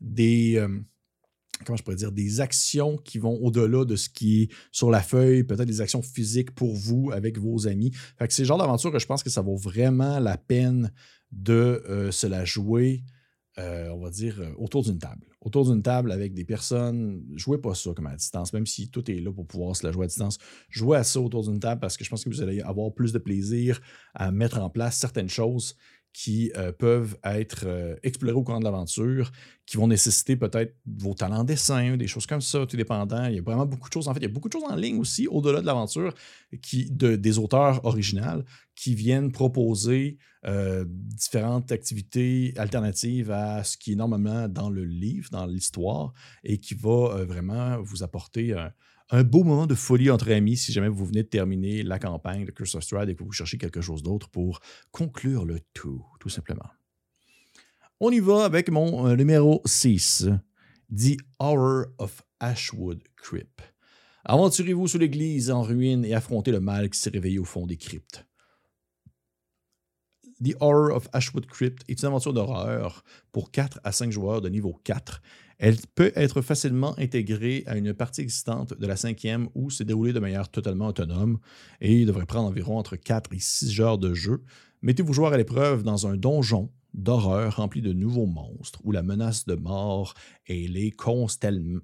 des. 0.00 0.64
comment 1.64 1.76
je 1.76 1.82
pourrais 1.82 1.96
dire, 1.96 2.12
des 2.12 2.40
actions 2.40 2.96
qui 2.98 3.18
vont 3.18 3.36
au-delà 3.42 3.84
de 3.84 3.96
ce 3.96 4.08
qui 4.08 4.42
est 4.42 4.48
sur 4.70 4.90
la 4.90 5.02
feuille, 5.02 5.42
peut-être 5.42 5.66
des 5.66 5.80
actions 5.80 6.02
physiques 6.02 6.52
pour 6.52 6.74
vous 6.74 7.10
avec 7.12 7.36
vos 7.38 7.66
amis. 7.66 7.90
Fait 8.16 8.28
que 8.28 8.34
c'est 8.34 8.42
le 8.42 8.48
genre 8.48 8.58
d'aventure 8.58 8.92
que 8.92 9.00
je 9.00 9.06
pense 9.06 9.24
que 9.24 9.30
ça 9.30 9.42
vaut 9.42 9.56
vraiment 9.56 10.20
la 10.20 10.36
peine 10.36 10.92
de 11.32 12.08
se 12.12 12.26
la 12.26 12.44
jouer 12.44 13.02
euh, 13.58 13.88
on 13.90 13.98
va 13.98 14.10
dire, 14.10 14.40
euh, 14.40 14.52
autour 14.56 14.84
d'une 14.84 14.98
table. 14.98 15.26
Autour 15.40 15.70
d'une 15.70 15.82
table 15.82 16.12
avec 16.12 16.32
des 16.34 16.44
personnes. 16.44 17.24
Jouez 17.34 17.58
pas 17.58 17.74
ça 17.74 17.92
comme 17.92 18.06
à 18.06 18.14
distance, 18.14 18.52
même 18.52 18.66
si 18.66 18.88
tout 18.88 19.10
est 19.10 19.20
là 19.20 19.32
pour 19.32 19.46
pouvoir 19.46 19.74
se 19.74 19.86
la 19.86 19.92
jouer 19.92 20.04
à 20.04 20.06
distance. 20.06 20.38
Jouez 20.68 20.98
à 20.98 21.04
ça 21.04 21.20
autour 21.20 21.42
d'une 21.42 21.58
table 21.58 21.80
parce 21.80 21.96
que 21.96 22.04
je 22.04 22.10
pense 22.10 22.24
que 22.24 22.28
vous 22.28 22.42
allez 22.42 22.60
avoir 22.60 22.92
plus 22.92 23.12
de 23.12 23.18
plaisir 23.18 23.80
à 24.14 24.30
mettre 24.30 24.60
en 24.60 24.70
place 24.70 24.96
certaines 24.96 25.28
choses 25.28 25.76
qui 26.12 26.50
euh, 26.56 26.72
peuvent 26.72 27.16
être 27.22 27.64
euh, 27.66 27.94
explorés 28.02 28.34
au 28.34 28.42
cours 28.42 28.58
de 28.58 28.64
l'aventure, 28.64 29.30
qui 29.66 29.76
vont 29.76 29.86
nécessiter 29.86 30.36
peut-être 30.36 30.74
vos 30.86 31.14
talents 31.14 31.44
dessin, 31.44 31.96
des 31.96 32.06
choses 32.06 32.26
comme 32.26 32.40
ça, 32.40 32.66
tout 32.66 32.76
dépendant. 32.76 33.26
Il 33.26 33.36
y 33.36 33.38
a 33.38 33.42
vraiment 33.42 33.66
beaucoup 33.66 33.88
de 33.88 33.92
choses. 33.92 34.08
En 34.08 34.14
fait, 34.14 34.20
il 34.20 34.24
y 34.24 34.30
a 34.30 34.32
beaucoup 34.32 34.48
de 34.48 34.52
choses 34.52 34.64
en 34.68 34.76
ligne 34.76 34.98
aussi, 34.98 35.26
au-delà 35.28 35.60
de 35.60 35.66
l'aventure, 35.66 36.14
qui, 36.62 36.90
de, 36.90 37.16
des 37.16 37.38
auteurs 37.38 37.84
originales 37.84 38.44
qui 38.74 38.94
viennent 38.94 39.32
proposer 39.32 40.18
euh, 40.46 40.84
différentes 40.88 41.72
activités 41.72 42.54
alternatives 42.56 43.30
à 43.30 43.62
ce 43.64 43.76
qui 43.76 43.92
est 43.92 43.96
normalement 43.96 44.48
dans 44.48 44.70
le 44.70 44.84
livre, 44.84 45.28
dans 45.30 45.46
l'histoire, 45.46 46.14
et 46.44 46.58
qui 46.58 46.74
va 46.74 47.24
vraiment 47.24 47.80
vous 47.82 48.02
apporter 48.02 48.54
un, 48.54 48.72
un 49.10 49.24
beau 49.24 49.42
moment 49.42 49.66
de 49.66 49.74
folie 49.74 50.10
entre 50.10 50.30
amis 50.30 50.56
si 50.56 50.72
jamais 50.72 50.88
vous 50.88 51.06
venez 51.06 51.22
de 51.22 51.28
terminer 51.28 51.82
la 51.82 51.98
campagne 51.98 52.44
de 52.44 52.50
Curse 52.50 52.74
of 52.74 52.84
Stride 52.84 53.08
et 53.08 53.14
que 53.14 53.24
vous 53.24 53.32
cherchez 53.32 53.58
quelque 53.58 53.80
chose 53.80 54.02
d'autre 54.02 54.28
pour 54.28 54.60
conclure 54.90 55.44
le 55.44 55.60
tout, 55.72 56.04
tout 56.20 56.28
simplement. 56.28 56.68
On 58.00 58.10
y 58.10 58.20
va 58.20 58.44
avec 58.44 58.70
mon 58.70 59.08
euh, 59.08 59.16
numéro 59.16 59.60
6, 59.64 60.28
The 60.94 61.16
Horror 61.38 61.86
of 61.98 62.22
Ashwood 62.38 63.02
Crypt. 63.16 63.74
Aventurez-vous 64.24 64.86
sous 64.86 64.98
l'église 64.98 65.50
en 65.50 65.62
ruine 65.62 66.04
et 66.04 66.14
affrontez 66.14 66.52
le 66.52 66.60
mal 66.60 66.90
qui 66.90 66.98
s'est 66.98 67.10
réveillé 67.10 67.38
au 67.38 67.44
fond 67.44 67.66
des 67.66 67.76
cryptes. 67.76 68.26
The 70.44 70.54
Horror 70.60 70.94
of 70.94 71.08
Ashwood 71.12 71.46
Crypt 71.46 71.82
est 71.88 72.00
une 72.00 72.08
aventure 72.08 72.32
d'horreur 72.32 73.02
pour 73.32 73.50
4 73.50 73.80
à 73.82 73.90
5 73.90 74.12
joueurs 74.12 74.40
de 74.40 74.48
niveau 74.48 74.78
4 74.84 75.20
elle 75.58 75.76
peut 75.94 76.12
être 76.14 76.40
facilement 76.40 76.98
intégrée 76.98 77.64
à 77.66 77.76
une 77.76 77.92
partie 77.92 78.20
existante 78.20 78.78
de 78.78 78.86
la 78.86 78.96
cinquième 78.96 79.48
ou 79.54 79.70
se 79.70 79.82
dérouler 79.82 80.12
de 80.12 80.20
manière 80.20 80.48
totalement 80.48 80.88
autonome 80.88 81.38
et 81.80 82.04
devrait 82.04 82.26
prendre 82.26 82.48
environ 82.48 82.78
entre 82.78 82.96
4 82.96 83.32
et 83.34 83.40
6 83.40 83.80
heures 83.80 83.98
de 83.98 84.14
jeu. 84.14 84.42
Mettez 84.82 85.02
vos 85.02 85.12
joueurs 85.12 85.32
à 85.32 85.36
l'épreuve 85.36 85.82
dans 85.82 86.06
un 86.06 86.16
donjon 86.16 86.70
d'horreur 86.94 87.56
rempli 87.56 87.82
de 87.82 87.92
nouveaux 87.92 88.26
monstres 88.26 88.80
où 88.84 88.92
la 88.92 89.02
menace 89.02 89.46
de 89.46 89.54
mort 89.54 90.14
est 90.46 90.90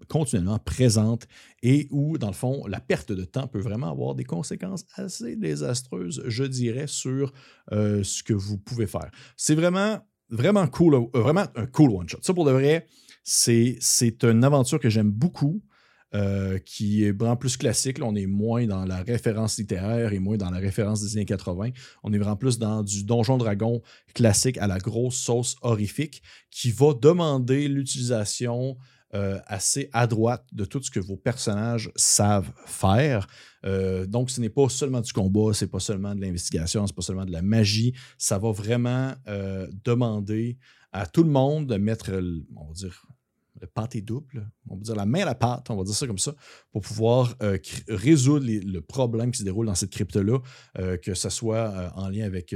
continuellement 0.09 0.59
présente 0.59 1.27
et 1.63 1.89
où, 1.91 2.17
dans 2.19 2.29
le 2.29 2.35
fond, 2.35 2.67
la 2.67 2.81
perte 2.81 3.13
de 3.13 3.25
temps 3.25 3.47
peut 3.47 3.61
vraiment 3.61 3.91
avoir 3.91 4.15
des 4.15 4.25
conséquences 4.25 4.87
assez 4.95 5.37
désastreuses, 5.37 6.23
je 6.27 6.45
dirais, 6.45 6.87
sur 6.87 7.33
euh, 7.73 8.03
ce 8.03 8.23
que 8.23 8.33
vous 8.33 8.57
pouvez 8.57 8.87
faire. 8.87 9.11
C'est 9.37 9.55
vraiment, 9.55 9.99
vraiment 10.31 10.67
cool, 10.69 11.09
vraiment 11.13 11.45
un 11.55 11.67
cool 11.67 11.91
one-shot. 11.91 12.19
Ça, 12.23 12.33
pour 12.33 12.45
de 12.45 12.53
vrai, 12.53 12.87
c'est 13.25 14.23
une 14.23 14.45
aventure 14.45 14.79
que 14.79 14.91
j'aime 14.91 15.11
beaucoup. 15.11 15.63
Euh, 16.15 16.61
qui 16.61 17.03
est 17.03 17.11
vraiment 17.11 17.35
plus 17.35 17.57
classique. 17.57 17.99
on 18.01 18.15
est 18.15 18.27
moins 18.27 18.67
dans 18.69 18.85
la 18.85 19.03
référence 19.03 19.59
littéraire 19.59 20.13
et 20.13 20.21
moins 20.21 20.37
dans 20.37 20.51
la 20.51 20.59
référence 20.59 21.03
des 21.03 21.17
années 21.17 21.25
80. 21.25 21.71
On 22.05 22.13
est 22.13 22.19
vraiment 22.19 22.37
plus 22.37 22.57
dans 22.57 22.85
du 22.85 23.03
Donjon 23.03 23.37
Dragon 23.37 23.83
classique 24.15 24.57
à 24.59 24.69
la 24.69 24.79
grosse 24.79 25.17
sauce 25.17 25.57
horrifique 25.61 26.23
qui 26.53 26.71
va 26.71 26.95
demander 26.95 27.67
l'utilisation 27.67 28.77
euh, 29.15 29.41
assez 29.47 29.91
à 29.93 30.07
droite 30.07 30.47
de 30.53 30.65
tout 30.65 30.81
ce 30.81 30.91
que 30.93 31.01
vos 31.01 31.17
personnages 31.17 31.91
savent 31.97 32.53
faire. 32.65 33.27
Euh, 33.67 34.07
donc, 34.07 34.31
ce 34.31 34.41
n'est 34.41 34.51
pas 34.51 34.69
seulement 34.69 35.01
du 35.01 35.13
combat, 35.13 35.53
c'est 35.53 35.67
pas 35.67 35.81
seulement 35.81 36.15
de 36.15 36.21
l'investigation, 36.21 36.87
c'est 36.87 36.95
pas 36.95 37.03
seulement 37.03 37.25
de 37.25 37.33
la 37.33 37.43
magie. 37.43 37.93
Ça 38.19 38.39
va 38.39 38.53
vraiment 38.53 39.15
demander 39.85 40.59
à 40.93 41.07
tout 41.07 41.25
le 41.25 41.31
monde 41.31 41.67
de 41.67 41.77
mettre, 41.77 42.13
on 42.55 42.67
va 42.67 42.73
dire, 42.73 43.05
le 43.61 43.67
pâté 43.67 44.01
double, 44.01 44.51
on 44.69 44.77
va 44.77 44.83
dire 44.83 44.97
la 44.97 45.07
main 45.07 45.23
à 45.23 45.27
la 45.27 45.35
pâte, 45.35 45.71
on 45.71 45.77
va 45.77 45.85
dire 45.85 45.95
ça 45.95 46.07
comme 46.07 46.19
ça, 46.19 46.35
pour 46.73 46.83
pouvoir 46.83 47.35
euh, 47.43 47.59
résoudre 47.89 48.47
le 48.47 48.81
problème 48.81 49.31
qui 49.31 49.39
se 49.39 49.45
déroule 49.45 49.67
dans 49.67 49.75
cette 49.75 49.91
crypte-là, 49.91 50.39
euh, 50.79 50.97
que 50.97 51.15
ce 51.15 51.29
soit 51.29 51.71
euh, 51.71 51.89
en 51.95 52.09
lien 52.09 52.25
avec, 52.25 52.55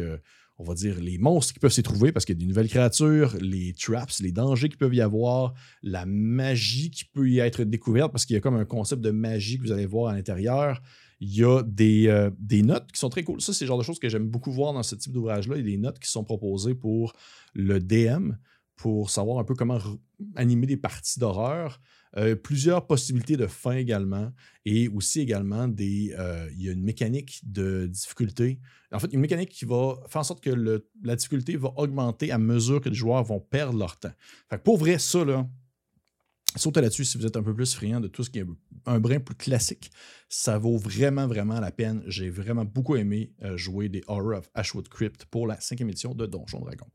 on 0.58 0.64
va 0.64 0.74
dire, 0.74 1.00
les 1.00 1.18
monstres 1.18 1.52
qui 1.52 1.60
peuvent 1.60 1.72
s'y 1.72 1.82
trouver 1.82 2.10
parce 2.10 2.24
qu'il 2.24 2.34
y 2.34 2.38
a 2.38 2.40
des 2.40 2.46
nouvelles 2.46 2.68
créatures, 2.68 3.36
les 3.40 3.74
traps, 3.74 4.20
les 4.20 4.32
dangers 4.32 4.68
qui 4.68 4.76
peuvent 4.76 4.94
y 4.94 5.00
avoir, 5.00 5.54
la 5.82 6.04
magie 6.04 6.90
qui 6.90 7.04
peut 7.04 7.28
y 7.28 7.38
être 7.38 7.62
découverte 7.62 8.10
parce 8.10 8.26
qu'il 8.26 8.34
y 8.34 8.36
a 8.36 8.40
comme 8.40 8.56
un 8.56 8.64
concept 8.64 9.00
de 9.00 9.10
magie 9.10 9.58
que 9.58 9.62
vous 9.62 9.72
allez 9.72 9.86
voir 9.86 10.12
à 10.12 10.16
l'intérieur. 10.16 10.82
Il 11.20 11.34
y 11.34 11.44
a 11.44 11.62
des, 11.62 12.30
des, 12.38 12.62
notes 12.62 12.92
qui 12.92 12.98
sont 12.98 13.08
très 13.08 13.24
cool. 13.24 13.40
Ça, 13.40 13.52
c'est 13.52 13.64
le 13.64 13.68
genre 13.68 13.78
de 13.78 13.82
choses 13.82 13.98
que 13.98 14.08
j'aime 14.08 14.28
beaucoup 14.28 14.52
voir 14.52 14.72
dans 14.72 14.84
ce 14.84 14.94
type 14.94 15.12
d'ouvrage-là. 15.12 15.56
Il 15.56 15.60
y 15.60 15.68
a 15.68 15.70
des 15.76 15.78
notes 15.78 15.98
qui 15.98 16.08
sont 16.08 16.22
proposées 16.22 16.76
pour 16.76 17.12
le 17.54 17.80
DM, 17.80 18.34
pour 18.78 19.10
savoir 19.10 19.40
un 19.40 19.44
peu 19.44 19.54
comment 19.54 19.78
animer 20.36 20.66
des 20.66 20.76
parties 20.76 21.18
d'horreur. 21.18 21.80
Euh, 22.16 22.34
plusieurs 22.34 22.86
possibilités 22.86 23.36
de 23.36 23.46
fin 23.46 23.72
également. 23.72 24.32
Et 24.64 24.88
aussi 24.88 25.20
également, 25.20 25.68
des, 25.68 26.14
euh, 26.18 26.48
il 26.52 26.62
y 26.62 26.68
a 26.68 26.72
une 26.72 26.82
mécanique 26.82 27.40
de 27.44 27.86
difficulté. 27.86 28.60
En 28.92 28.98
fait, 28.98 29.12
une 29.12 29.20
mécanique 29.20 29.50
qui 29.50 29.64
va 29.64 29.96
faire 30.08 30.20
en 30.20 30.24
sorte 30.24 30.42
que 30.42 30.82
la 31.02 31.16
difficulté 31.16 31.56
va 31.56 31.72
augmenter 31.76 32.30
à 32.30 32.38
mesure 32.38 32.80
que 32.80 32.88
les 32.88 32.94
joueurs 32.94 33.24
vont 33.24 33.40
perdre 33.40 33.78
leur 33.78 33.98
temps. 33.98 34.12
Fait 34.48 34.62
pour 34.62 34.78
vrai, 34.78 34.98
ça, 34.98 35.24
là, 35.24 35.46
sautez 36.56 36.80
là-dessus 36.80 37.04
si 37.04 37.18
vous 37.18 37.26
êtes 37.26 37.36
un 37.36 37.42
peu 37.42 37.54
plus 37.54 37.74
friand 37.74 38.00
de 38.00 38.08
tout 38.08 38.24
ce 38.24 38.30
qui 38.30 38.38
est 38.38 38.46
un 38.86 39.00
brin 39.00 39.18
plus 39.18 39.34
classique. 39.34 39.90
Ça 40.28 40.56
vaut 40.56 40.78
vraiment, 40.78 41.26
vraiment 41.26 41.60
la 41.60 41.72
peine. 41.72 42.02
J'ai 42.06 42.30
vraiment 42.30 42.64
beaucoup 42.64 42.96
aimé 42.96 43.32
euh, 43.42 43.56
jouer 43.56 43.88
des 43.88 44.02
Horror 44.06 44.38
of 44.38 44.50
Ashwood 44.54 44.88
Crypt 44.88 45.24
pour 45.26 45.46
la 45.46 45.60
cinquième 45.60 45.90
édition 45.90 46.14
de 46.14 46.26
Donjon 46.26 46.60
Dragon. 46.60 46.86